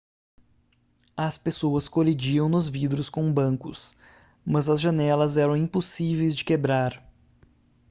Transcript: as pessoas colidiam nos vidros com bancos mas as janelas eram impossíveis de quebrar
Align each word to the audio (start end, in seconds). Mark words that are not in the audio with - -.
as 1.15 1.37
pessoas 1.37 1.87
colidiam 1.87 2.49
nos 2.49 2.67
vidros 2.67 3.07
com 3.07 3.31
bancos 3.31 3.95
mas 4.43 4.67
as 4.67 4.81
janelas 4.81 5.37
eram 5.37 5.55
impossíveis 5.55 6.35
de 6.35 6.43
quebrar 6.43 7.07